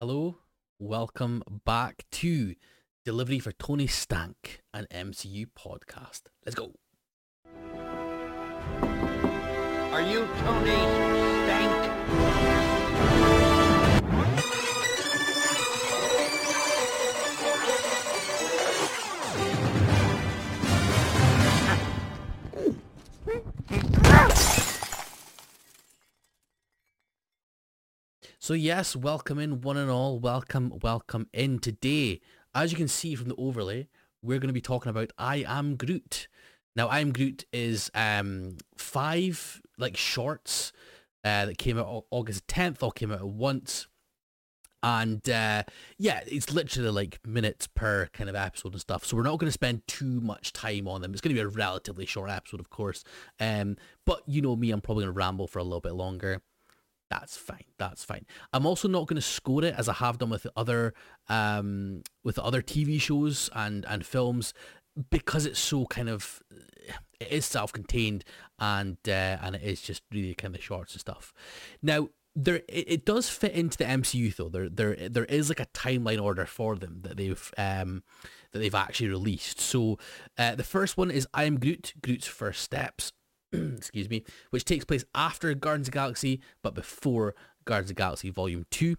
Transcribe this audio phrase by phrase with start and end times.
[0.00, 0.36] Hello,
[0.78, 2.54] welcome back to
[3.04, 6.28] Delivery for Tony Stank, an MCU podcast.
[6.46, 6.74] Let's go.
[9.90, 11.07] Are you Tony
[28.48, 30.18] So yes, welcome in one and all.
[30.18, 31.58] Welcome, welcome in.
[31.58, 32.22] Today,
[32.54, 33.88] as you can see from the overlay,
[34.22, 36.28] we're going to be talking about I Am Groot.
[36.74, 40.72] Now, I Am Groot is um, five like shorts
[41.24, 43.86] uh, that came out August 10th, all came out at once.
[44.82, 45.64] And uh,
[45.98, 49.04] yeah, it's literally like minutes per kind of episode and stuff.
[49.04, 51.12] So we're not going to spend too much time on them.
[51.12, 53.04] It's going to be a relatively short episode, of course.
[53.38, 56.40] Um, but you know me, I'm probably going to ramble for a little bit longer.
[57.10, 57.64] That's fine.
[57.78, 58.26] That's fine.
[58.52, 60.94] I'm also not going to score it as I have done with other
[61.28, 64.52] um, with other TV shows and and films
[65.10, 66.42] because it's so kind of
[67.20, 68.24] it is self-contained
[68.58, 71.32] and uh, and it is just really kind of shorts and stuff.
[71.82, 74.48] Now there it, it does fit into the MCU though.
[74.48, 78.02] There there there is like a timeline order for them that they've um
[78.52, 79.60] that they've actually released.
[79.60, 79.98] So
[80.38, 83.12] uh, the first one is I Am Groot, Groot's First Steps.
[83.76, 88.66] excuse me, which takes place after Guardians of Galaxy, but before Guardians of Galaxy Volume
[88.70, 88.96] 2.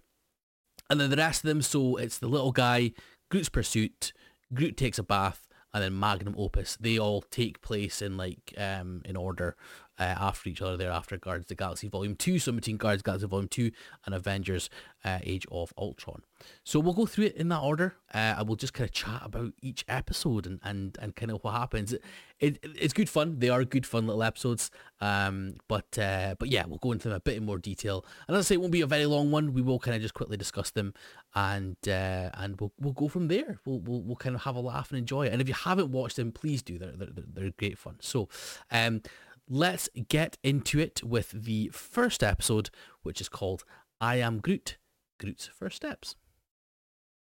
[0.88, 2.92] And then the rest of them, so it's the little guy,
[3.30, 4.12] Groot's Pursuit,
[4.52, 6.76] Groot takes a bath, and then Magnum Opus.
[6.80, 9.56] They all take place in like um in order
[10.00, 13.00] uh, after each other there after Guardians of the Galaxy Volume 2, so between the
[13.02, 13.70] Galaxy Volume 2
[14.06, 14.70] and Avengers
[15.04, 16.22] uh, Age of Ultron.
[16.64, 17.96] So we'll go through it in that order.
[18.12, 21.44] Uh, I will just kind of chat about each episode and, and, and kind of
[21.44, 21.92] what happens.
[21.92, 22.02] It,
[22.38, 23.38] it, it's good fun.
[23.38, 24.70] They are good fun little episodes.
[25.02, 28.06] Um, but uh, but yeah, we'll go into them a bit in more detail.
[28.26, 29.52] And as I say, it won't be a very long one.
[29.52, 30.94] We will kind of just quickly discuss them
[31.34, 33.60] and uh, and we'll we'll go from there.
[33.64, 35.32] We'll, we'll we'll kind of have a laugh and enjoy it.
[35.32, 36.78] And if you haven't watched them, please do.
[36.78, 37.96] They're they're, they're great fun.
[38.00, 38.28] So
[38.70, 39.02] um,
[39.50, 42.70] let's get into it with the first episode,
[43.02, 43.64] which is called
[44.00, 44.78] I Am Groot,
[45.18, 46.14] Groot's First Steps.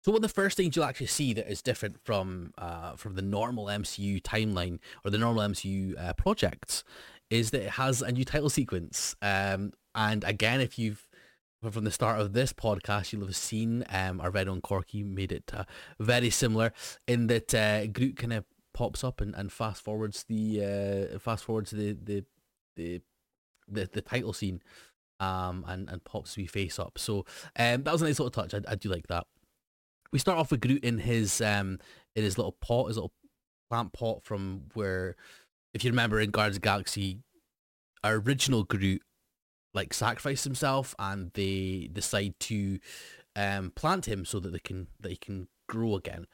[0.04, 3.16] So one of the first things you'll actually see that is different from uh, from
[3.16, 6.84] the normal MCU timeline or the normal MCU uh, projects
[7.30, 9.16] is that it has a new title sequence.
[9.22, 11.08] Um, and again, if you've
[11.72, 15.32] from the start of this podcast, you'll have seen um, our very own Corky made
[15.32, 15.64] it uh,
[16.00, 16.72] very similar
[17.08, 20.62] in that uh, Groot kind of pops up and, and fast forwards the
[21.16, 22.24] uh, fast forwards the the
[22.76, 23.02] the
[23.68, 24.62] the, the title scene
[25.20, 27.00] um, and and pops we face up.
[27.00, 27.26] So
[27.58, 28.54] um, that was a nice little touch.
[28.54, 29.26] I, I do like that.
[30.12, 31.80] We start off with Groot in his um
[32.16, 33.14] in his little pot, his little
[33.70, 35.16] plant pot from where,
[35.74, 37.20] if you remember in the Galaxy,
[38.04, 39.02] our original Groot
[39.74, 42.80] like sacrificed himself and they decide to
[43.36, 46.28] um plant him so that they can that he can grow again.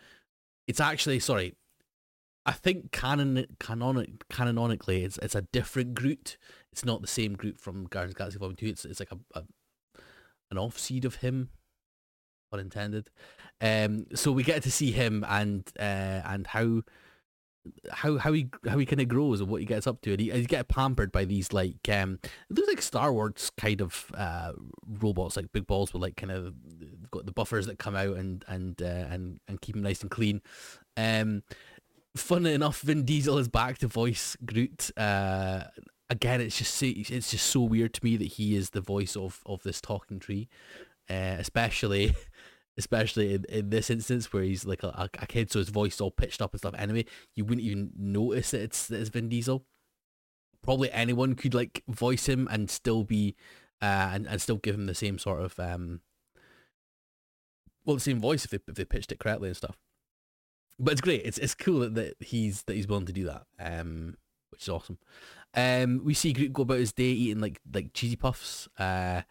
[0.67, 1.55] It's actually sorry,
[2.45, 6.37] I think canon canonic canonically it's it's a different Groot.
[6.71, 8.67] It's not the same Groot from Guardians Galaxy Volume Two.
[8.67, 9.43] It's it's like a, a
[10.49, 11.49] an offseed of him,
[12.49, 13.09] pun intended.
[13.61, 16.81] Um, so we get to see him and uh and how
[17.91, 20.19] how how he how he kind of grows and what he gets up to, and
[20.19, 22.19] he, he get pampered by these like um
[22.49, 24.53] looks like Star Wars kind of uh
[24.99, 26.55] robots, like big balls with like kind of
[27.11, 30.09] got the buffers that come out and and uh, and and keep him nice and
[30.09, 30.41] clean.
[30.97, 31.43] Um,
[32.15, 34.91] funnily enough, Vin Diesel is back to voice Groot.
[34.97, 35.63] Uh,
[36.09, 39.15] again, it's just so, it's just so weird to me that he is the voice
[39.15, 40.49] of of this talking tree,
[41.09, 42.15] uh, especially
[42.77, 46.11] especially in, in this instance where he's like a, a kid, so his voice all
[46.11, 46.75] pitched up and stuff.
[46.77, 47.05] Anyway,
[47.35, 49.65] you wouldn't even notice that it's that it's Vin Diesel.
[50.61, 53.35] Probably anyone could like voice him and still be
[53.81, 56.01] uh, and and still give him the same sort of um
[57.85, 59.77] well the same voice if they if they pitched it correctly and stuff
[60.79, 61.25] but it's great.
[61.25, 64.15] It's it's cool that, that he's that he's willing to do that, um,
[64.49, 64.97] which is awesome.
[65.53, 69.21] Um, we see Groot go about his day eating like like cheesy puffs, uh,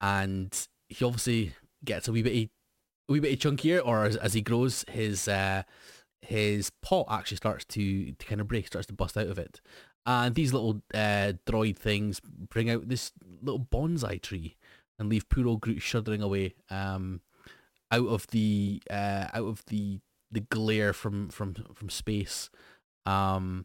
[0.00, 1.54] and he obviously
[1.84, 2.50] gets a wee bit
[3.08, 5.62] a wee bit chunkier, or as, as he grows, his uh,
[6.22, 9.60] his pot actually starts to, to kind of break, starts to bust out of it.
[10.04, 13.12] And these little uh, droid things bring out this
[13.42, 14.56] little bonsai tree
[14.98, 17.20] and leave poor old Groot shuddering away um,
[17.90, 20.00] out of the uh, out of the
[20.36, 22.50] the glare from from from space.
[23.06, 23.64] Um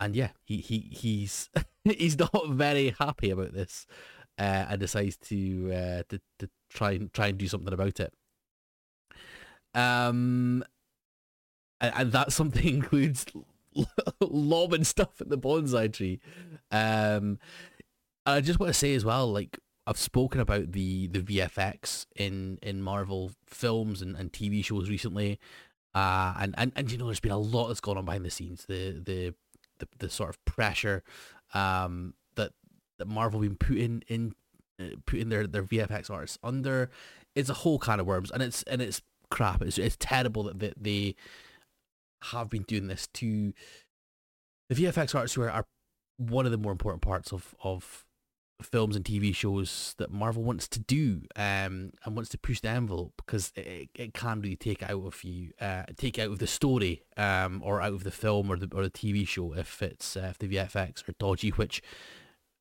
[0.00, 1.50] and yeah he he he's
[1.84, 3.86] he's not very happy about this
[4.38, 8.14] uh and decides to uh to, to try and try and do something about it.
[9.74, 10.64] Um
[11.82, 13.26] and, and that something includes
[14.18, 16.20] lobbing stuff at the bonsai tree.
[16.70, 17.38] Um
[18.24, 22.58] i just want to say as well like I've spoken about the the VFX in
[22.62, 25.38] in Marvel films and, and TV shows recently,
[25.94, 28.30] uh, and, and and you know there's been a lot that's gone on behind the
[28.30, 28.66] scenes.
[28.66, 29.34] The the
[29.78, 31.02] the, the sort of pressure
[31.54, 32.52] um, that
[32.98, 34.34] that Marvel been putting in
[34.80, 36.90] uh, putting their their VFX artists under.
[37.34, 39.62] It's a whole kind of worms, and it's and it's crap.
[39.62, 41.14] It's it's terrible that they, they
[42.24, 43.54] have been doing this to
[44.68, 45.66] the VFX artists who are, are
[46.18, 48.04] one of the more important parts of of
[48.62, 52.68] films and TV shows that Marvel wants to do um, and wants to push the
[52.68, 56.46] envelope because it, it can really take out of you, uh, take out of the
[56.46, 60.16] story um, or out of the film or the or the TV show if it's
[60.16, 61.82] uh, if the VFX are dodgy, which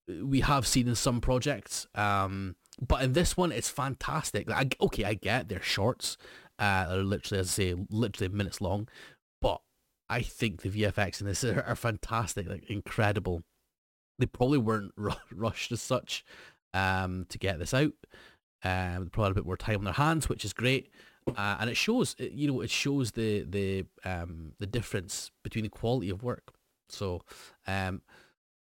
[0.08, 1.88] we have seen in some projects.
[1.96, 4.50] Um, but in this one, it's fantastic.
[4.50, 6.18] I, okay, I get they're shorts.
[6.58, 8.88] Uh, they're literally, as I say, literally minutes long.
[9.42, 9.62] But
[10.10, 13.44] I think the VFX in this are, are fantastic, like incredible
[14.20, 16.24] they probably weren't r- rushed as such
[16.74, 17.94] um, to get this out.
[18.64, 20.90] Um, they probably had a bit more time on their hands, which is great,
[21.36, 22.16] uh, and it shows.
[22.20, 26.54] You know, it shows the the um, the difference between the quality of work.
[26.90, 27.22] So,
[27.68, 28.02] um,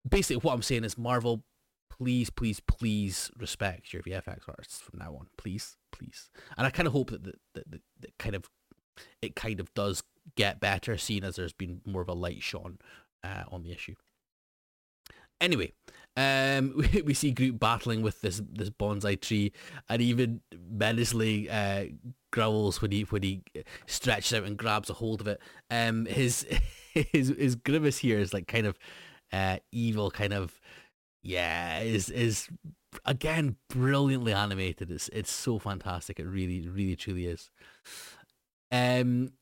[0.09, 1.43] basically, what I'm saying is, Marvel,
[1.91, 6.31] please, please, please respect your VFX artists from now on, please, please.
[6.57, 8.49] And I kind of hope that that, that, that, kind of
[9.21, 10.03] it kind of does
[10.37, 12.79] get better, seeing as there's been more of a light shone
[13.25, 13.95] uh, on the issue.
[15.41, 15.73] Anyway,
[16.17, 19.53] um, we, we see Groot battling with this this bonsai tree,
[19.89, 20.41] and even
[20.71, 21.87] menacingly uh,
[22.33, 23.43] growls when he when he
[23.87, 25.41] stretches out and grabs a hold of it.
[25.71, 26.47] Um, his
[26.95, 28.79] his his grimace here is like kind of
[29.33, 30.61] uh, evil, kind of
[31.23, 32.49] yeah, is is
[33.05, 34.91] again brilliantly animated.
[34.91, 36.19] It's it's so fantastic.
[36.19, 37.51] It really really truly is.
[38.73, 39.33] Um,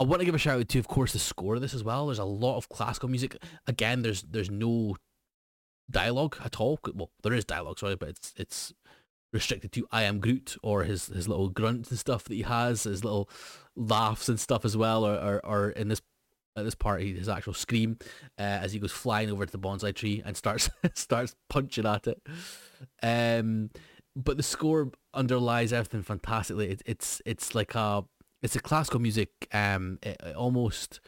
[0.00, 1.84] I want to give a shout out to, of course, the score of this as
[1.84, 2.06] well.
[2.06, 3.36] There's a lot of classical music.
[3.66, 4.96] Again, there's there's no
[5.90, 6.80] dialogue at all.
[6.94, 8.72] Well, there is dialogue, sorry, but it's it's
[9.30, 12.84] restricted to I am Groot or his his little grunts and stuff that he has,
[12.84, 13.28] his little
[13.76, 16.00] laughs and stuff as well, or or, or in this
[16.56, 17.98] at this part his actual scream
[18.38, 22.06] uh, as he goes flying over to the bonsai tree and starts starts punching at
[22.06, 22.22] it.
[23.02, 23.68] Um,
[24.16, 26.70] but the score underlies everything fantastically.
[26.70, 28.04] It, it's it's like a
[28.42, 29.30] it's a classical music.
[29.52, 31.00] Um, it, it almost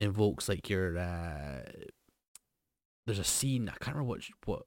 [0.00, 0.98] invokes like your.
[0.98, 1.62] Uh,
[3.06, 4.62] there's a scene I can't remember what what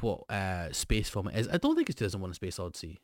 [0.00, 1.48] what uh space film it is.
[1.48, 3.00] I don't think it's 2001: A Space Odyssey.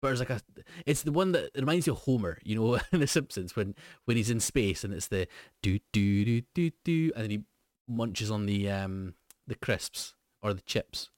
[0.00, 0.40] But there's like a,
[0.84, 3.74] it's the one that reminds you of Homer, you know, in The Simpsons when
[4.04, 5.26] when he's in space and it's the
[5.62, 7.42] do do do do do, and then he
[7.88, 9.14] munches on the um
[9.46, 11.10] the crisps or the chips.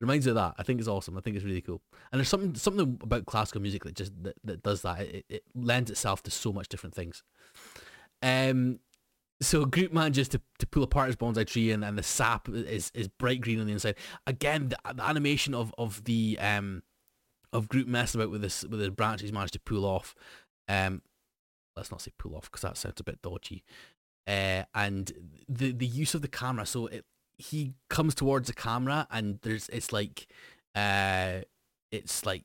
[0.00, 0.54] Reminds me of that.
[0.58, 1.16] I think it's awesome.
[1.16, 1.80] I think it's really cool.
[2.12, 5.00] And there's something something about classical music that just that, that does that.
[5.00, 7.22] It, it lends itself to so much different things.
[8.22, 8.80] Um,
[9.40, 12.90] so Groot manages to, to pull apart his bonsai tree and, and the sap is,
[12.94, 13.96] is bright green on the inside.
[14.26, 16.82] Again, the, the animation of, of the um
[17.52, 20.14] of Groot messing about with this with the branch he's managed to pull off.
[20.68, 21.02] Um,
[21.76, 23.64] let's not say pull off because that sounds a bit dodgy.
[24.26, 25.12] Uh, and
[25.48, 27.04] the the use of the camera, so it
[27.38, 30.26] he comes towards the camera and there's it's like
[30.74, 31.40] uh
[31.90, 32.44] it's like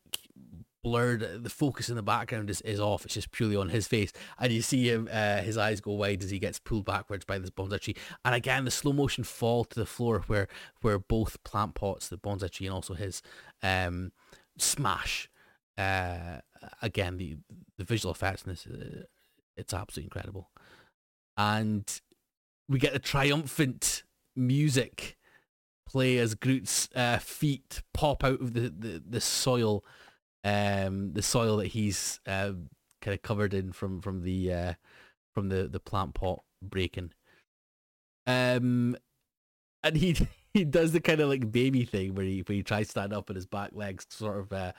[0.84, 4.14] blurred the focus in the background is, is off it's just purely on his face.
[4.40, 7.38] And you see him uh, his eyes go wide as he gets pulled backwards by
[7.38, 7.96] this bonsai tree.
[8.24, 10.48] And again the slow motion fall to the floor where
[10.82, 13.22] where both plant pots the bonsai tree and also his
[13.62, 14.12] um
[14.58, 15.30] smash.
[15.78, 16.40] Uh
[16.82, 17.38] again the
[17.78, 19.04] the visual effects in this uh,
[19.58, 20.50] it's absolutely incredible.
[21.36, 21.86] And
[22.70, 24.04] we get the triumphant
[24.40, 25.18] music
[25.90, 29.84] play as Groot's uh, feet pop out of the, the, the soil,
[30.44, 32.52] um, the soil that he's uh,
[33.02, 34.74] kind of covered in from from the uh,
[35.34, 37.12] from the, the plant pot breaking.
[38.28, 38.96] Um,
[39.84, 40.16] and he
[40.54, 43.14] he does the kind of like baby thing where he where he tries to stand
[43.14, 44.72] up and his back legs sort of uh,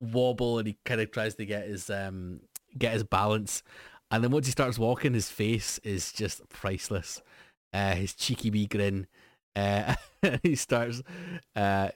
[0.00, 2.40] wobble and he kind of tries to get his um
[2.76, 3.62] get his balance.
[4.10, 7.22] And then once he starts walking, his face is just priceless
[7.72, 9.06] uh, his cheeky wee grin.
[9.54, 9.94] Uh,
[10.42, 11.02] he starts
[11.56, 11.88] uh,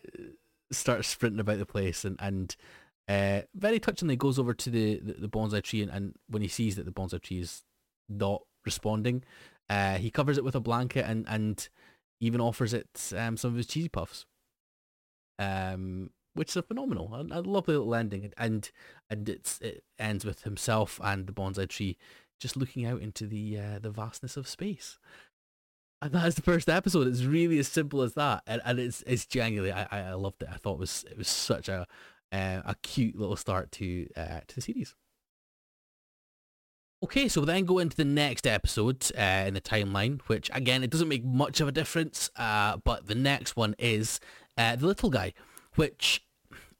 [0.70, 2.56] starts sprinting about the place and and
[3.08, 6.48] uh, very touchingly goes over to the, the, the bonsai tree and, and, when he
[6.48, 7.62] sees that the bonsai tree is
[8.08, 9.22] not responding,
[9.70, 11.68] uh, he covers it with a blanket and and
[12.20, 14.26] even offers it um, some of his cheesy puffs.
[15.38, 18.70] Um, which is a phenomenal, a, a lovely little ending, and
[19.08, 21.96] and it's it ends with himself and the bonsai tree
[22.38, 24.98] just looking out into the uh, the vastness of space
[26.02, 27.06] and that is the first episode.
[27.06, 30.48] It's really as simple as that, and, and it's it's genuinely I, I loved it.
[30.52, 31.86] I thought it was it was such a
[32.32, 34.94] uh, a cute little start to uh, to the series.
[37.04, 40.82] Okay, so we then go into the next episode uh, in the timeline, which again,
[40.82, 44.18] it doesn't make much of a difference, uh, but the next one is
[44.56, 45.34] uh, the little guy,
[45.74, 46.24] which,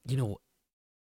[0.09, 0.39] you know,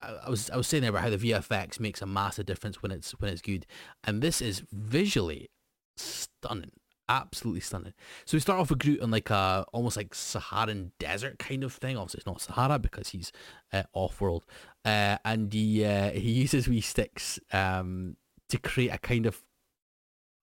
[0.02, 2.92] I was I was saying there about how the VFX makes a massive difference when
[2.92, 3.66] it's when it's good,
[4.04, 5.50] and this is visually
[5.96, 6.72] stunning,
[7.10, 7.94] absolutely stunning.
[8.26, 11.74] So we start off with Groot on like a almost like Saharan desert kind of
[11.74, 11.98] thing.
[11.98, 13.32] Obviously, it's not Sahara because he's
[13.72, 14.46] uh, off world,
[14.86, 17.40] uh, and he uh, he uses wee sticks.
[17.52, 18.18] Um,
[18.54, 19.42] to create a kind of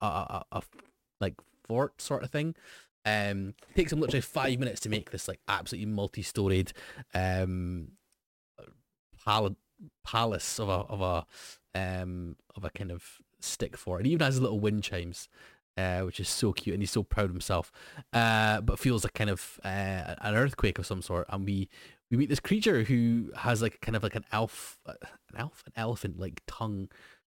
[0.00, 0.62] a, a, a
[1.20, 1.34] like
[1.66, 2.56] fort sort of thing.
[3.04, 6.72] Um, takes him literally five minutes to make this like absolutely multi-storied
[7.14, 7.92] um
[9.24, 9.56] pal-
[10.04, 11.26] palace of a of a
[11.74, 13.04] um of a kind of
[13.38, 14.00] stick fort.
[14.00, 15.28] And even has little wind chimes.
[15.80, 17.72] Uh, which is so cute, and he's so proud of himself.
[18.12, 21.68] Uh, but feels like kind of uh, an earthquake of some sort, and we
[22.10, 24.94] we meet this creature who has like kind of like an elf, uh,
[25.32, 26.88] an elf, an elephant like tongue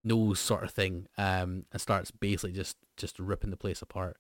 [0.03, 4.19] nose sort of thing, um, and starts basically just just ripping the place apart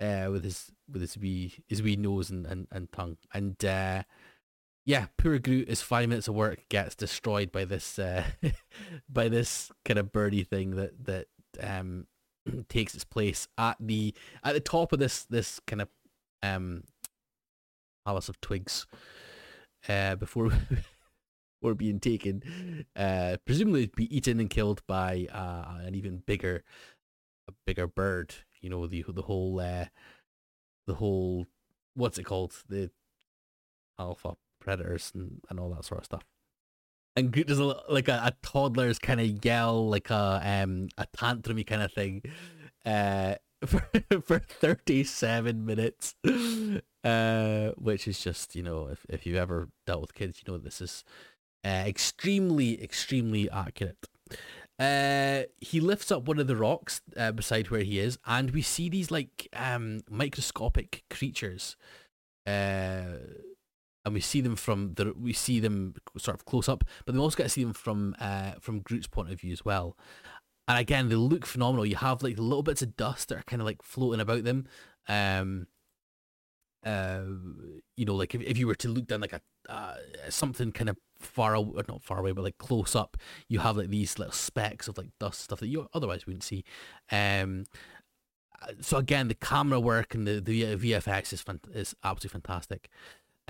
[0.00, 3.18] uh, with his with his wee his wee nose and, and, and tongue.
[3.32, 4.02] And uh,
[4.84, 8.24] yeah, poor Groot is five minutes of work gets destroyed by this uh,
[9.08, 11.26] by this kind of birdie thing that that
[11.62, 12.06] um,
[12.68, 15.88] takes its place at the at the top of this this kind of
[16.42, 16.84] um,
[18.04, 18.86] palace of twigs
[19.88, 20.50] uh, before
[21.76, 26.64] being taken, uh, presumably be eaten and killed by uh, an even bigger,
[27.48, 28.34] a bigger bird.
[28.60, 29.86] You know the the whole uh,
[30.86, 31.46] the whole
[31.94, 32.90] what's it called the
[33.98, 36.24] alpha predators and, and all that sort of stuff.
[37.16, 41.06] And Groot does a, like a, a toddler's kind of yell, like a um a
[41.16, 42.22] tantrumy kind of thing,
[42.86, 43.34] uh,
[43.66, 43.88] for
[44.22, 46.14] for thirty seven minutes,
[47.04, 50.58] uh, which is just you know if if you've ever dealt with kids, you know
[50.58, 51.04] this is
[51.64, 54.08] uh, extremely, extremely accurate.
[54.78, 58.62] Uh, he lifts up one of the rocks uh, beside where he is, and we
[58.62, 61.76] see these like um, microscopic creatures,
[62.46, 63.18] uh,
[64.04, 67.20] and we see them from the we see them sort of close up, but we
[67.20, 69.96] also get to see them from uh, from Groot's point of view as well.
[70.68, 71.84] And again, they look phenomenal.
[71.84, 74.66] You have like little bits of dust that are kind of like floating about them.
[75.08, 75.66] Um,
[76.84, 77.22] uh,
[77.96, 79.96] you know, like if, if you were to look down like a uh,
[80.28, 83.16] something kind of far away, not far away, but like close up,
[83.48, 86.64] you have like these little specks of like dust stuff that you otherwise wouldn't see.
[87.10, 87.66] Um,
[88.80, 92.90] so again, the camera work and the, the VFX is fant- is absolutely fantastic.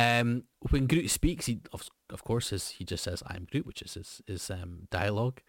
[0.00, 3.82] Um, when Groot speaks, he of, of course is he just says "I'm Groot," which
[3.82, 5.40] is his, his um dialogue.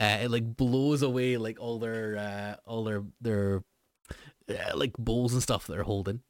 [0.00, 3.62] Uh, it like blows away like all their uh, all their their
[4.48, 6.22] uh, like bowls and stuff that they're holding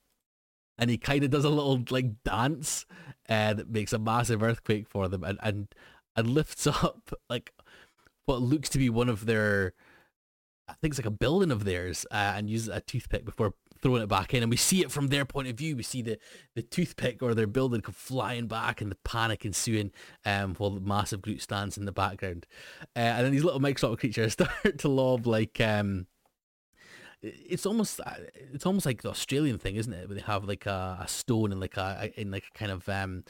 [0.79, 2.87] and he kind of does a little like dance
[3.29, 5.69] uh, that makes a massive earthquake for them and, and
[6.17, 7.53] and lifts up like
[8.27, 9.75] what looks to be one of their
[10.69, 14.03] I think it's like a building of theirs uh, and uses a toothpick before throwing
[14.03, 16.19] it back in and we see it from their point of view we see the
[16.55, 19.91] the toothpick or their building flying back and the panic ensuing
[20.25, 22.47] um while the massive Groot stands in the background
[22.97, 26.07] uh, and then these little microscopic creatures start to lob like um
[27.21, 28.13] it's almost uh,
[28.53, 30.09] it's almost like the Australian thing, isn't it?
[30.09, 32.89] Where they have like a, a stone and like a in like a kind of
[32.89, 33.25] um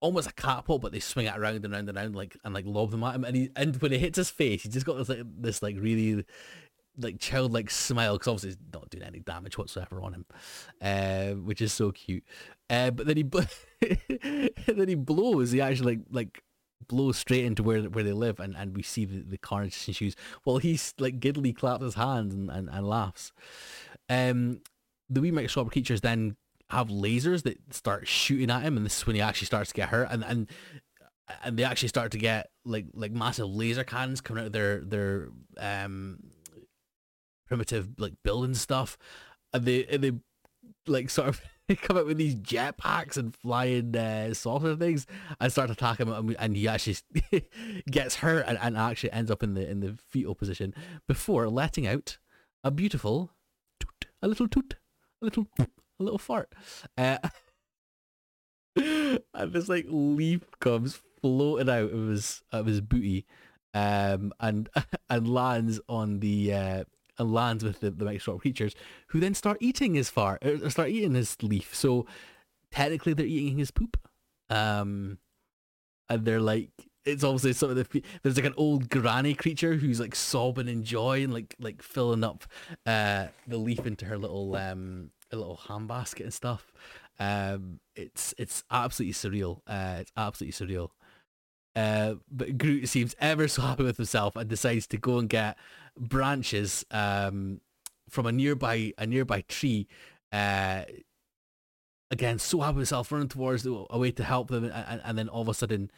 [0.00, 2.66] almost a catapult, but they swing it around and around and around like and like
[2.66, 3.24] lob them at him.
[3.24, 5.76] And he and when it hits his face, he just got this like this like
[5.78, 6.24] really
[6.98, 10.26] like childlike smile because obviously he's not doing any damage whatsoever on him,
[10.80, 12.24] uh, which is so cute.
[12.70, 13.22] Uh, but then he
[14.66, 15.52] then he blows.
[15.52, 16.42] He actually like like
[16.86, 20.16] blows straight into where where they live and, and we see the, the carnage ensues
[20.44, 23.32] while he's like giddily claps his hands and, and, and laughs.
[24.08, 24.60] Um,
[25.08, 26.36] the wee microscopic creatures then
[26.70, 29.74] have lasers that start shooting at him and this is when he actually starts to
[29.74, 30.48] get hurt and and
[31.42, 34.80] and they actually start to get like like massive laser cannons coming out of their
[34.80, 36.18] their um
[37.46, 38.96] primitive like building stuff
[39.52, 40.12] and they and they
[40.86, 41.40] like sort of
[41.82, 45.06] come out with these jetpacks and flying uh, saucer things
[45.40, 46.96] and start attacking him and he actually
[47.90, 50.74] gets hurt and, and actually ends up in the in the fetal position
[51.08, 52.18] before letting out
[52.62, 53.30] a beautiful
[53.80, 54.74] toot, a little toot,
[55.22, 55.66] a little a
[55.98, 56.52] little fart.
[56.96, 57.18] Uh,
[58.76, 63.24] and this like leaf comes floating out of his of his booty
[63.72, 64.68] um and
[65.08, 66.84] and lands on the uh
[67.18, 68.74] and lands with the, the microscopic creatures
[69.08, 71.74] who then start eating his fart or start eating his leaf.
[71.74, 72.06] So
[72.70, 73.96] technically they're eating his poop.
[74.50, 75.18] Um,
[76.08, 76.70] and they're like,
[77.04, 80.84] it's obviously some of the there's like an old granny creature who's like sobbing in
[80.84, 82.44] joy and like like filling up
[82.86, 86.72] uh the leaf into her little um little handbasket and stuff.
[87.18, 89.60] Um, it's it's absolutely surreal.
[89.66, 90.90] Uh, it's absolutely surreal.
[91.76, 95.58] Uh, but Groot seems ever so happy with himself and decides to go and get
[95.98, 97.60] branches um,
[98.08, 99.86] from a nearby a nearby tree.
[100.32, 100.82] Uh,
[102.10, 105.42] again, so happy himself, running towards a way to help them, and, and then all
[105.42, 105.90] of a sudden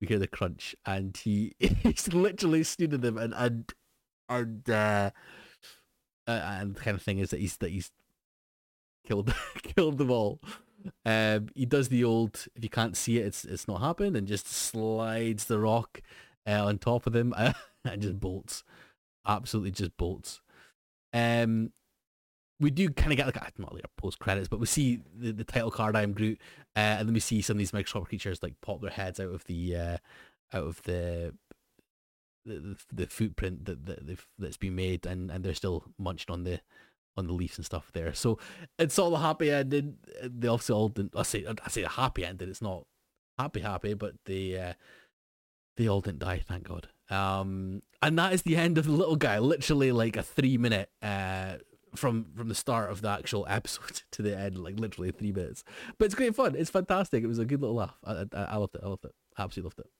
[0.00, 3.72] we hear the crunch, and he he's literally snooted them, and and
[4.28, 5.10] and uh,
[6.26, 7.90] uh, and the kind of thing is that he's that he's
[9.06, 10.40] killed killed them all.
[11.04, 14.26] Um, he does the old if you can't see it, it's it's not happened, and
[14.26, 16.00] just slides the rock
[16.46, 17.52] uh, on top of them uh,
[17.84, 18.64] and just bolts,
[19.26, 20.40] absolutely just bolts.
[21.12, 21.72] Um,
[22.58, 25.32] we do kind of get like not like a post credits, but we see the,
[25.32, 26.40] the title card I am Groot,
[26.74, 29.32] uh, and then we see some of these microscopic creatures like pop their heads out
[29.32, 29.96] of the uh,
[30.52, 31.34] out of the
[32.46, 36.60] the, the footprint that, that that's been made, and, and they're still munching on the
[37.16, 38.14] on the leaves and stuff there.
[38.14, 38.38] So
[38.78, 39.96] it's all a happy ending.
[40.22, 41.16] They obviously all didn't.
[41.16, 42.48] I say I say a happy ending.
[42.48, 42.86] It's not
[43.38, 44.74] happy happy, but they uh,
[45.76, 46.42] they all didn't die.
[46.46, 46.88] Thank God.
[47.10, 49.38] Um, and that is the end of the little guy.
[49.38, 51.54] Literally like a three minute uh
[51.94, 55.64] from from the start of the actual episode to the end, like literally three minutes.
[55.98, 56.54] But it's great fun.
[56.56, 57.24] It's fantastic.
[57.24, 57.98] It was a good little laugh.
[58.04, 58.82] I, I, I loved it.
[58.84, 59.12] I loved it.
[59.38, 59.90] Absolutely loved it.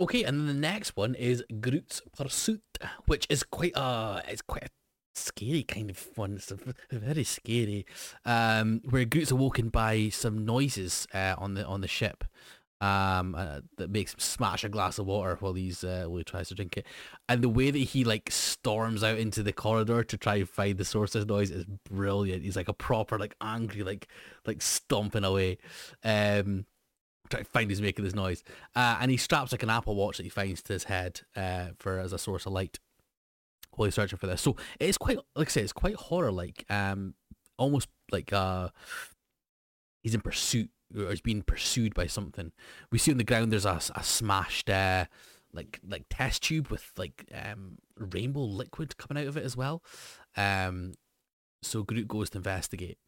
[0.00, 2.62] Okay, and then the next one is Groot's Pursuit,
[3.06, 4.68] which is quite a it's quite a
[5.14, 6.34] scary kind of one.
[6.34, 6.52] It's
[6.90, 7.86] very scary.
[8.24, 12.24] Um, where Groot's awoken by some noises uh, on the on the ship
[12.82, 16.24] um, uh, that makes him smash a glass of water while he's uh, while he
[16.24, 16.86] tries to drink it,
[17.28, 20.76] and the way that he like storms out into the corridor to try and find
[20.76, 22.42] the source of noise is brilliant.
[22.42, 24.08] He's like a proper like angry like
[24.44, 25.58] like stomping away,
[26.02, 26.66] um,
[27.30, 28.42] trying to find who's making this noise,
[28.74, 31.68] uh, and he straps like an Apple Watch that he finds to his head uh,
[31.78, 32.80] for as a source of light
[33.76, 34.42] while he's searching for this.
[34.42, 37.14] So it's quite like I say, it's quite horror like, um,
[37.58, 38.70] almost like uh,
[40.02, 42.52] he's in pursuit or is being pursued by something.
[42.90, 45.06] We see on the ground there's a, a smashed uh,
[45.52, 49.82] like like test tube with like um, rainbow liquid coming out of it as well.
[50.36, 50.94] Um,
[51.62, 52.98] so Groot goes to investigate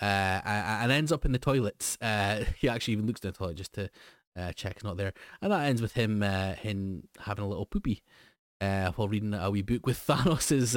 [0.00, 1.96] uh, and ends up in the toilets.
[2.00, 3.88] Uh, he actually even looks in the toilet just to
[4.36, 7.66] uh, check it's not there, and that ends with him uh, him having a little
[7.66, 8.02] poopy
[8.60, 10.74] uh, while reading a wee book with Thanos's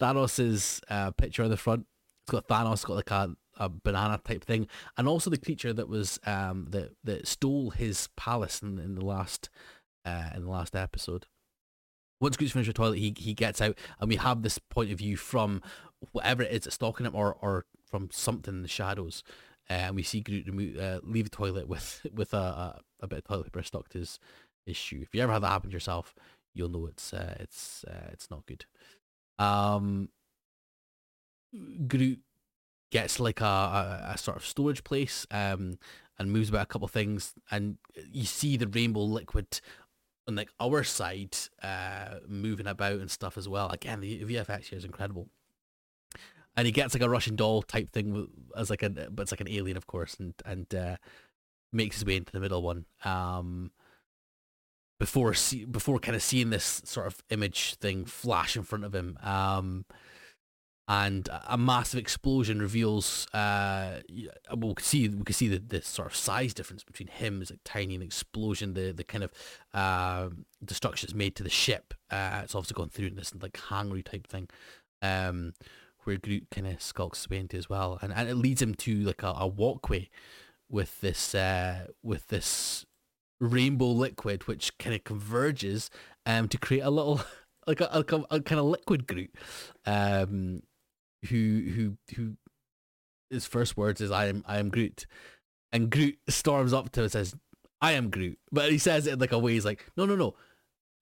[0.00, 1.86] Thanos's uh, picture on the front.
[2.24, 5.88] It's got Thanos got like a a banana type thing, and also the creature that
[5.88, 9.50] was um, that that stole his palace in, in the last
[10.04, 11.26] uh, in the last episode.
[12.20, 14.98] Once Groot's finished the toilet, he he gets out, and we have this point of
[14.98, 15.62] view from
[16.12, 19.22] whatever it is that's stalking him, or or from something in the shadows,
[19.68, 23.18] uh, and we see Groot uh, leave the toilet with with a, a, a bit
[23.18, 24.18] of toilet paper stuck to his
[24.66, 25.00] his shoe.
[25.02, 26.14] If you ever had that happen to yourself,
[26.54, 28.64] you'll know it's uh, it's uh, it's not good.
[29.38, 30.08] Um,
[31.86, 32.20] Groot
[32.90, 35.78] gets like a, a, a, sort of storage place um,
[36.18, 37.78] and moves about a couple things and
[38.10, 39.60] you see the rainbow liquid
[40.30, 43.68] on like our side uh, moving about and stuff as well.
[43.68, 45.28] Again, the VFX here is incredible.
[46.56, 49.40] And he gets like a Russian doll type thing as like a, but it's like
[49.40, 50.96] an alien, of course, and and uh,
[51.72, 52.86] makes his way into the middle one.
[53.04, 53.70] Um,
[54.98, 58.94] before see, before kind of seeing this sort of image thing flash in front of
[58.94, 59.16] him.
[59.22, 59.84] Um,
[60.90, 66.08] and a massive explosion reveals uh we can see we can see the, the sort
[66.08, 69.30] of size difference between him as like tiny and explosion the the kind of
[69.72, 70.28] uh,
[70.64, 71.94] destruction is made to the ship.
[72.10, 74.48] Uh it's obviously gone through this like hangry type thing
[75.00, 75.52] um
[76.02, 77.98] where Groot kind of skulks his way into as well.
[78.02, 80.10] And, and it leads him to like a, a walkway
[80.68, 82.84] with this uh with this
[83.38, 85.88] rainbow liquid which kind of converges
[86.26, 87.20] um to create a little
[87.68, 89.32] like a, a, a kind of liquid Groot.
[89.86, 90.62] Um
[91.28, 92.36] who who who
[93.30, 95.06] his first words is I am I am Groot.
[95.72, 97.34] And Groot storms up to him and says,
[97.80, 98.38] I am Groot.
[98.50, 100.34] But he says it like a way he's like, No no no.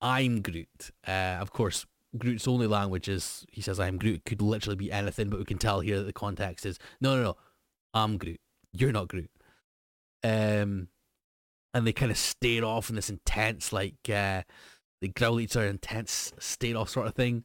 [0.00, 0.90] I'm Groot.
[1.07, 4.16] Uh, of course, Groot's only language is he says I am Groot.
[4.16, 7.16] It could literally be anything, but we can tell here that the context is no
[7.16, 7.37] no no.
[7.94, 8.40] I'm Groot.
[8.72, 9.31] You're not Groot.
[10.22, 10.88] Um
[11.74, 14.42] and they kind of stare off in this intense like uh
[15.00, 17.44] they growl at each other intense stare off sort of thing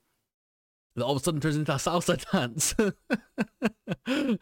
[0.96, 2.76] that all of a sudden turns into a salsa dance.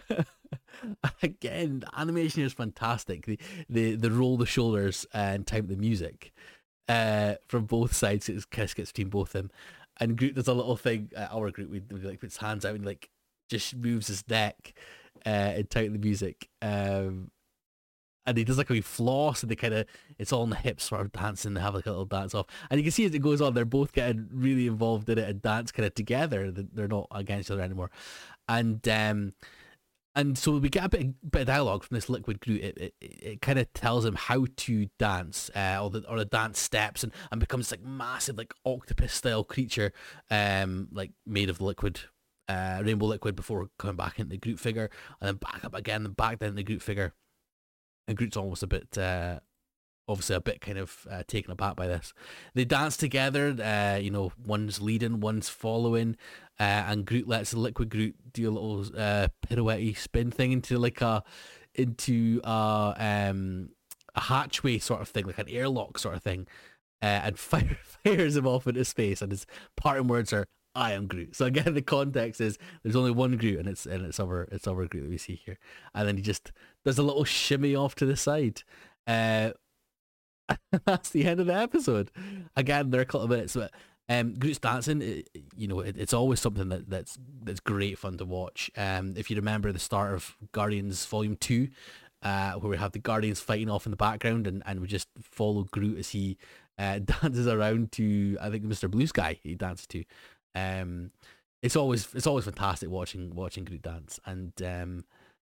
[1.23, 3.25] Again, the animation is fantastic.
[3.25, 6.31] The the the roll the shoulders and time the music
[6.87, 8.29] uh, from both sides.
[8.29, 9.51] It's kiss gets between both of them.
[9.99, 11.11] And Groot does a little thing.
[11.15, 13.09] Uh, our Groot, we, like puts hands out and like
[13.49, 14.73] just moves his neck
[15.25, 16.49] uh, and type the music.
[16.61, 17.31] Um,
[18.25, 19.85] and he does like a wee floss and they kind of
[20.17, 22.45] it's all in the hips sort of dancing they have like a little dance off
[22.69, 25.29] and you can see as it goes on they're both getting really involved in it
[25.29, 27.89] and dance kind of together they're not against each other anymore
[28.47, 29.33] and um
[30.15, 32.61] and so we get a bit, bit of dialogue from this liquid Groot.
[32.61, 36.25] It, it, it kind of tells him how to dance, uh, or the or the
[36.25, 39.93] dance steps, and, and becomes like massive, like octopus style creature,
[40.29, 42.01] um, like made of liquid,
[42.49, 44.89] uh, rainbow liquid before coming back into the Groot figure,
[45.21, 47.13] and then back up again, and back down the Groot figure.
[48.07, 49.39] And Groot's almost a bit, uh,
[50.07, 52.13] obviously a bit kind of uh, taken aback by this.
[52.53, 56.17] They dance together, uh, you know, one's leading, one's following,
[56.59, 61.01] uh, and Groot lets liquid Groot do a little uh, pirouette spin thing into like
[61.01, 61.23] a
[61.75, 62.93] into a
[63.29, 63.69] um,
[64.15, 66.47] a hatchway sort of thing, like an airlock sort of thing,
[67.01, 69.21] uh, and fire, fires him off into space.
[69.21, 69.45] And his
[69.77, 73.59] parting words are, "I am Groot." So again, the context is there's only one Groot,
[73.59, 75.57] and it's and it's our it's our Groot that we see here.
[75.93, 76.51] And then he just
[76.85, 78.63] does a little shimmy off to the side.
[79.07, 79.51] Uh,
[80.85, 82.11] that's the end of the episode.
[82.55, 83.71] Again, there are a couple of minutes, but
[84.09, 88.17] um, Groot's dancing, it, you know, it, it's always something that, that's that's great fun
[88.17, 88.69] to watch.
[88.75, 91.69] Um, if you remember the start of Guardians Volume Two,
[92.21, 95.07] uh, where we have the Guardians fighting off in the background, and, and we just
[95.21, 96.37] follow Groot as he
[96.77, 98.89] uh, dances around to I think Mr.
[98.89, 100.03] Blue Sky he dances to.
[100.55, 101.11] Um,
[101.61, 105.05] it's always it's always fantastic watching watching Groot dance, and um,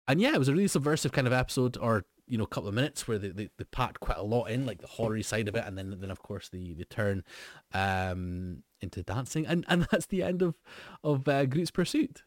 [0.09, 2.75] and yeah, it was a really subversive kind of episode, or you know, couple of
[2.75, 5.55] minutes where they, they, they packed quite a lot in, like the horror side of
[5.55, 7.23] it, and then then of course the the turn
[7.73, 10.55] um, into dancing, and and that's the end of
[11.03, 12.23] of uh, Groot's pursuit.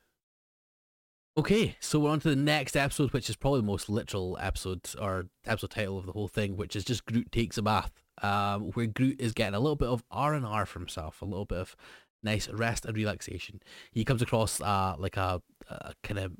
[1.38, 4.82] Okay, so we're on to the next episode, which is probably the most literal episode
[5.00, 7.92] or episode title of the whole thing, which is just Groot takes a bath,
[8.24, 11.26] um, where Groot is getting a little bit of R and R for himself, a
[11.26, 11.76] little bit of
[12.24, 13.62] nice rest and relaxation.
[13.92, 16.32] He comes across uh, like a, a kind of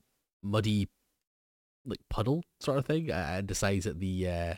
[0.42, 0.90] muddy
[1.88, 4.54] like puddle sort of thing and decides that the uh,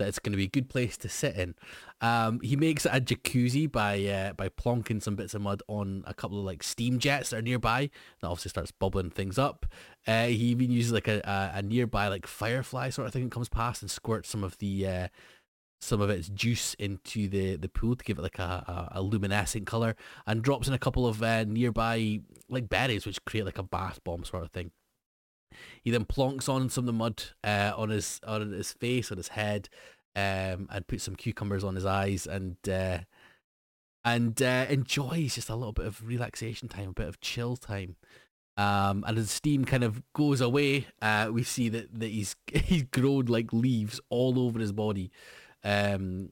[0.00, 1.54] that it's going to be a good place to sit in.
[2.00, 6.14] Um, he makes a jacuzzi by uh, by plonking some bits of mud on a
[6.14, 7.90] couple of like steam jets that are nearby.
[8.20, 9.66] That obviously starts bubbling things up.
[10.06, 13.32] Uh, he even uses like a, a, a, nearby like firefly sort of thing that
[13.32, 15.08] comes past and squirts some of the uh,
[15.80, 19.02] some of its juice into the, the pool to give it like a, a, a
[19.02, 19.96] luminescent color
[20.26, 24.00] and drops in a couple of uh, nearby like berries which create like a bath
[24.04, 24.70] bomb sort of thing.
[25.82, 29.16] He then plonks on some of the mud uh, on his on his face, on
[29.16, 29.68] his head,
[30.16, 32.98] um, and puts some cucumbers on his eyes, and uh,
[34.04, 37.96] and uh, enjoys just a little bit of relaxation time, a bit of chill time.
[38.56, 42.82] Um, and as steam kind of goes away, uh, we see that, that he's he's
[42.84, 45.10] grown like leaves all over his body,
[45.64, 46.30] um,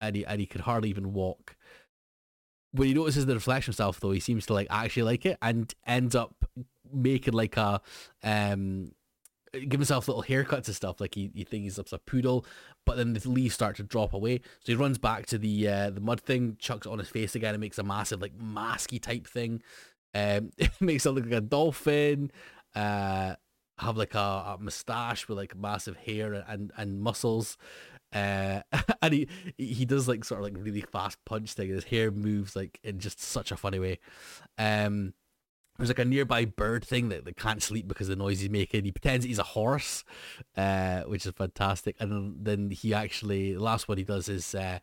[0.00, 1.56] and he and he could hardly even walk.
[2.72, 5.72] When he notices the reflection himself, though, he seems to like actually like it, and
[5.86, 6.34] ends up
[6.94, 7.80] making like a
[8.22, 8.92] um
[9.52, 12.44] give himself little haircuts and stuff like he, he thinks he's a poodle
[12.84, 14.40] but then the leaves start to drop away.
[14.60, 17.34] So he runs back to the uh, the mud thing chucks it on his face
[17.34, 19.62] again and makes a massive like masky type thing.
[20.14, 22.30] Um it makes it look like a dolphin
[22.74, 23.36] uh
[23.78, 27.56] have like a, a mustache with like massive hair and and muscles.
[28.12, 28.60] Uh
[29.02, 32.54] and he he does like sort of like really fast punch thing his hair moves
[32.54, 33.98] like in just such a funny way.
[34.58, 35.14] Um
[35.76, 38.50] there's like a nearby bird thing that, that can't sleep because of the noise he's
[38.50, 38.84] making.
[38.84, 40.04] He pretends he's a horse,
[40.56, 41.96] uh, which is fantastic.
[41.98, 44.78] And then he actually, the last one he does is uh,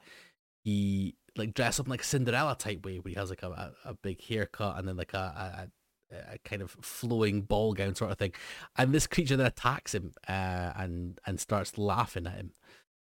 [0.63, 3.73] he like dress up in like a Cinderella type way, where he has like a,
[3.85, 5.69] a, big haircut and then like a,
[6.11, 8.33] a, a, kind of flowing ball gown sort of thing.
[8.77, 12.51] And this creature then attacks him uh, and and starts laughing at him.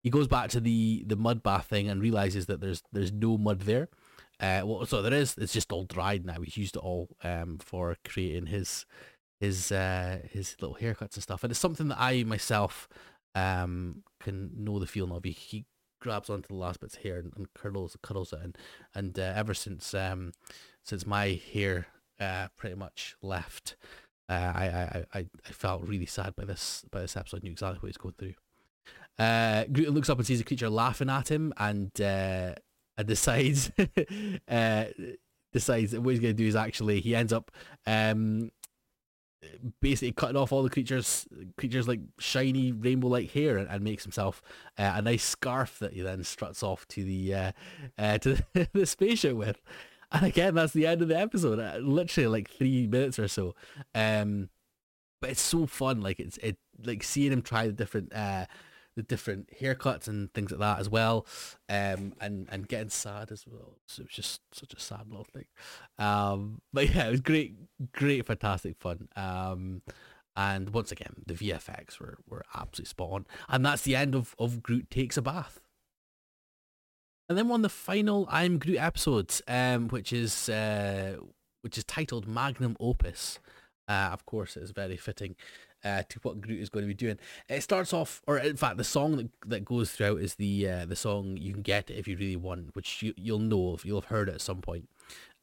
[0.02, 3.38] He goes back to the the mud bath thing and realizes that there's there's no
[3.38, 3.90] mud there.
[4.40, 5.36] Uh, well, so there is.
[5.38, 6.42] It's just all dried now.
[6.42, 8.86] He's used it all um, for creating his
[9.40, 11.44] his uh, his little haircuts and stuff.
[11.44, 12.88] And it's something that I myself
[13.36, 15.24] um, can know the feeling of.
[15.24, 15.66] He, he
[16.00, 18.40] grabs onto the last bit's of hair and, and curls cuddles it.
[18.44, 18.58] And
[18.94, 20.34] and uh, ever since um,
[20.84, 21.88] since my hair
[22.20, 23.76] uh, pretty much left,
[24.30, 27.42] uh, I, I I I felt really sad by this by this episode.
[27.42, 28.34] I knew exactly what he's going through.
[29.20, 32.54] Uh, Groot looks up and sees a creature laughing at him, and uh,
[32.98, 33.72] and decides
[34.48, 34.86] uh,
[35.54, 37.52] decides what he's going to do is actually he ends up
[37.86, 38.52] um,
[39.82, 44.04] basically cutting off all the creatures creatures like shiny rainbow like hair and, and makes
[44.04, 44.42] himself
[44.78, 47.52] uh, a nice scarf that he then struts off to the uh,
[47.98, 49.62] uh, to the, the spaceship with.
[50.12, 53.56] And again that's the end of the episode uh, literally like three minutes or so.
[53.94, 54.50] Um
[55.22, 58.46] but it's so fun like it's it like seeing him try the different uh
[58.98, 61.26] the different haircuts and things like that as well,
[61.70, 63.78] um, and and getting sad as well.
[63.86, 65.46] So it was just such a sad little thing.
[66.00, 67.56] Um, but yeah, it was great,
[67.94, 69.08] great, fantastic fun.
[69.16, 69.84] Um,
[70.36, 73.26] and once again, the VFX were were absolutely spot on.
[73.48, 75.62] And that's the end of of Groot takes a bath.
[77.30, 81.18] And then on the final I'm Groot episodes, um, which is uh,
[81.62, 83.40] which is titled Magnum Opus.
[83.88, 85.36] Uh, of course, it's very fitting
[85.88, 87.18] uh, to what Groot is going to be doing.
[87.48, 90.86] It starts off, or in fact, the song that, that goes throughout is the uh,
[90.86, 94.02] the song "You Can Get If You Really Want," which you, you'll know of, you'll
[94.02, 94.90] have heard it at some point.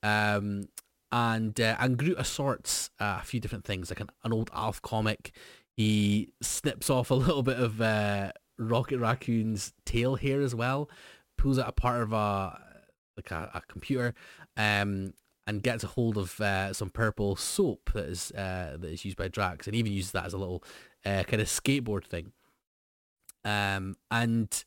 [0.03, 0.69] Um,
[1.11, 4.83] and uh, and Groot assorts uh, a few different things, like an, an old Alf
[4.83, 5.33] comic.
[5.77, 10.91] He snips off a little bit of uh, Rocket Raccoon's tail hair as well,
[11.39, 12.61] pulls out a part of a
[13.17, 14.15] like a, a computer,
[14.57, 15.15] um,
[15.47, 19.17] and gets a hold of uh, some purple soap that is uh, that is used
[19.17, 20.65] by Drax, and even uses that as a little
[21.05, 22.33] uh, kind of skateboard thing.
[23.45, 24.65] Um, and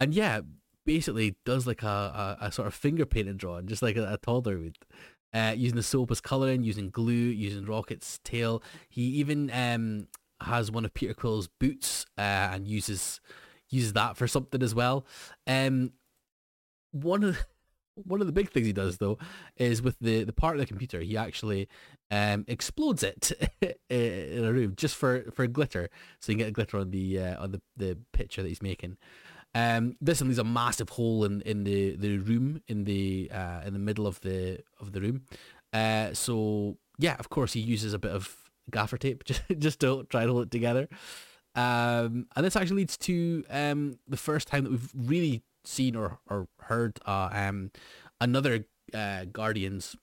[0.00, 0.40] and yeah,
[0.86, 4.18] basically does like a, a, a sort of finger painted drawing, just like a, a
[4.18, 4.78] toddler would.
[5.32, 8.62] Uh, using the soap as colouring, using glue, using Rocket's tail.
[8.88, 10.06] He even um,
[10.40, 12.20] has one of Peter Quill's boots uh,
[12.52, 13.20] and uses
[13.68, 15.04] uses that for something as well.
[15.48, 15.92] Um,
[16.92, 17.44] one of
[17.96, 19.18] one of the big things he does though
[19.56, 21.68] is with the the part of the computer he actually
[22.10, 23.32] um, explodes it
[23.90, 25.88] in a room just for for glitter
[26.20, 28.96] so you can get glitter on the uh, on the the picture that he's making
[29.54, 33.60] um, this one leaves a massive hole in, in the, the room in the uh,
[33.64, 35.22] in the middle of the of the room.
[35.72, 38.36] Uh, so yeah, of course he uses a bit of
[38.70, 40.88] gaffer tape just, just to try to hold it together.
[41.54, 46.18] Um, and this actually leads to um, the first time that we've really seen or,
[46.28, 47.70] or heard uh, um,
[48.20, 49.96] another uh, Guardians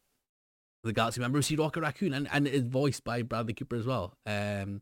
[0.83, 3.85] the Galaxy member, we see Rocket Raccoon, and, and it's voiced by Bradley Cooper as
[3.85, 4.13] well.
[4.25, 4.81] Um,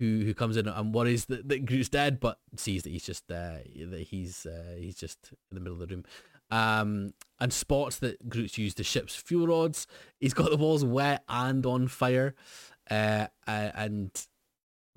[0.00, 3.30] who who comes in and worries that, that Groot's dead, but sees that he's just
[3.30, 5.18] uh, that he's uh, he's just
[5.50, 6.04] in the middle of the room.
[6.50, 9.86] Um, and spots that Groot's used the ship's fuel rods.
[10.20, 12.34] He's got the walls wet and on fire,
[12.90, 14.10] uh, and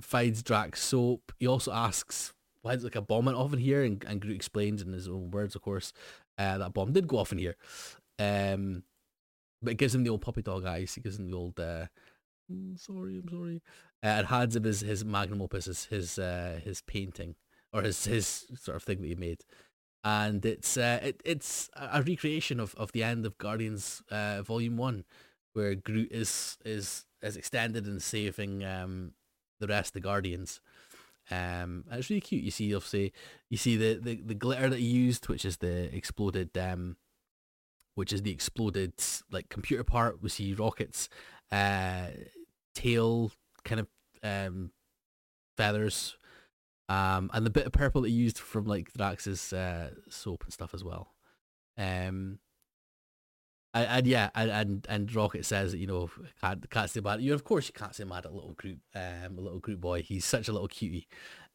[0.02, 1.32] finds Drax soap.
[1.40, 2.34] He also asks
[2.66, 5.08] why is like a bomb went off in here, and, and Groot explains in his
[5.08, 5.94] own words, of course,
[6.40, 7.56] uh, that bomb did go off in here.
[8.18, 8.82] Um,
[9.62, 10.96] but it gives him the old puppy dog eyes.
[10.96, 11.60] He gives him the old.
[11.60, 11.86] Uh,
[12.52, 13.62] "Mm, sorry, I'm sorry.
[14.04, 17.36] Uh, and hands him his, his magnum opus, his his, uh, his painting
[17.72, 19.44] or his his sort of thing that he made,
[20.04, 24.42] and it's uh, it, it's a a recreation of, of the end of Guardians uh,
[24.42, 25.06] Volume One,
[25.54, 29.14] where Groot is is is extended and saving um,
[29.60, 30.62] the rest of the Guardians.
[31.32, 32.44] Um, it's really cute.
[32.44, 33.14] You see, obviously,
[33.50, 36.98] you see the, the, the glitter that he used, which is the exploded, um,
[37.96, 38.94] which is the exploded
[39.32, 40.22] like computer part.
[40.22, 41.10] We see Rocket's,
[41.52, 42.08] uh,
[42.76, 43.32] tail
[43.64, 43.88] kind of
[44.24, 44.72] um,
[45.58, 46.18] feathers,
[46.90, 50.54] um, and the bit of purple that he used from like Drax's uh, soap and
[50.54, 51.14] stuff as well.
[51.78, 52.40] Um,
[53.76, 56.10] and, and yeah, and, and and Rocket says you know
[56.42, 57.22] can't can't say mad.
[57.22, 60.02] You of course you can't say mad at little Groot, um, a little Groot boy.
[60.02, 61.08] He's such a little cutie.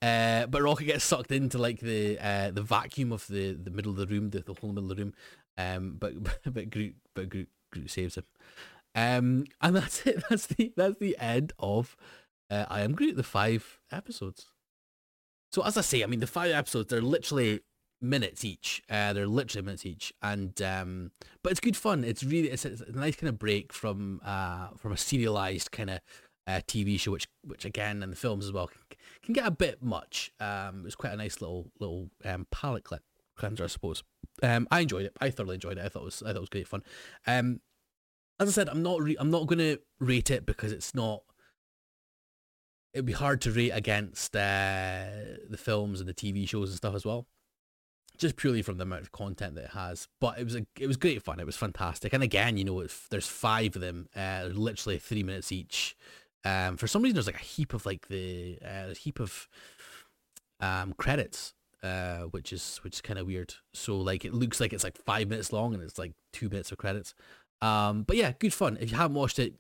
[0.03, 3.91] Uh, but Rocket gets sucked into like the uh, the vacuum of the, the middle
[3.91, 5.15] of the room, the, the whole middle of the room.
[5.57, 6.13] Um, but
[6.45, 8.25] but Groot but Groot, Groot saves him.
[8.95, 10.23] Um, and that's it.
[10.29, 11.97] That's the that's the end of
[12.51, 13.17] uh, I Am Groot.
[13.17, 14.47] The five episodes.
[15.53, 17.61] So as I say, I mean the five episodes they're literally
[18.01, 18.83] minutes each.
[18.89, 21.11] Uh, they're literally minutes each, and um,
[21.43, 22.05] but it's good fun.
[22.05, 25.91] It's really it's, it's a nice kind of break from uh from a serialized kind
[25.91, 26.01] of
[26.47, 28.81] uh, TV show, which which again in the films as well can,
[29.23, 30.33] can get a bit much.
[30.41, 32.99] Um, it was quite a nice little little um palate cle-
[33.37, 34.03] cleanser, I suppose.
[34.43, 35.13] Um, I enjoyed it.
[35.21, 35.85] I thoroughly enjoyed it.
[35.85, 36.83] I thought it was I thought it was great fun.
[37.27, 37.61] Um,
[38.39, 41.23] as I said, I'm not re- I'm not gonna rate it because it's not.
[42.93, 45.07] It'd be hard to rate against uh,
[45.49, 47.29] the films and the TV shows and stuff as well
[48.21, 50.07] just purely from the amount of content that it has.
[50.21, 51.41] But it was a, it was great fun.
[51.41, 52.13] It was fantastic.
[52.13, 55.97] And again, you know, there's five of them, uh, literally three minutes each.
[56.45, 59.49] Um, for some reason, there's like a heap of like the uh, heap of
[60.61, 63.55] um credits, uh, which is which is kind of weird.
[63.73, 66.71] So like it looks like it's like five minutes long and it's like two minutes
[66.73, 67.15] of credits.
[67.63, 68.79] Um, but yeah, good fun.
[68.81, 69.55] If you haven't watched it,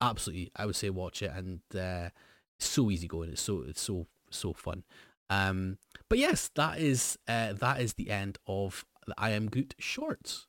[0.00, 1.32] absolutely, I would say watch it.
[1.34, 2.10] And uh,
[2.58, 3.30] it's so easy going.
[3.30, 4.84] It's so it's so so fun.
[5.30, 9.74] Um, but yes, that is uh, that is the end of the I Am Groot
[9.78, 10.46] shorts.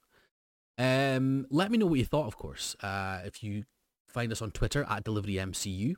[0.78, 2.76] Um, let me know what you thought, of course.
[2.82, 3.64] Uh, if you
[4.08, 5.96] find us on Twitter at DeliveryMCU,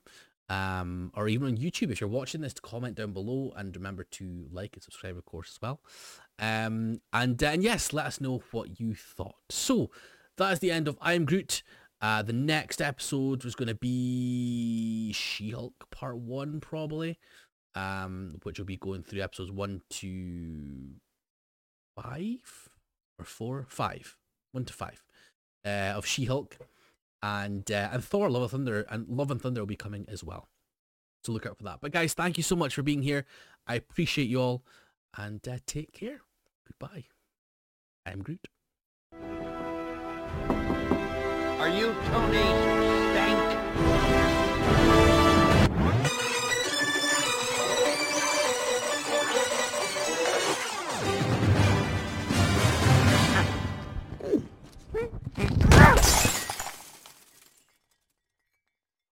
[0.50, 4.04] um, or even on YouTube, if you're watching this, to comment down below and remember
[4.04, 5.82] to like and subscribe, of course, as well.
[6.40, 9.36] Um, and, and yes, let us know what you thought.
[9.50, 9.90] So
[10.38, 11.64] that is the end of I Am Groot.
[12.00, 17.18] Uh, the next episode was going to be She-Hulk Part 1, probably
[17.78, 20.96] um, which will be going through episodes one to
[21.96, 22.70] five
[23.20, 24.18] or four, five,
[24.52, 25.04] one to five,
[25.66, 26.58] uh, of She-Hulk,
[27.22, 30.24] and uh, and Thor: Love and Thunder, and Love and Thunder will be coming as
[30.24, 30.48] well.
[31.24, 31.80] So look out for that.
[31.82, 33.26] But guys, thank you so much for being here.
[33.68, 34.64] I appreciate you all,
[35.16, 36.22] and uh, take care.
[36.66, 37.06] Goodbye.
[38.06, 38.48] I'm Groot.
[41.60, 42.67] Are you Tony